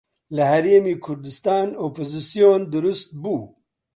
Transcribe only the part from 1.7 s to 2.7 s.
ئۆپۆزسیۆن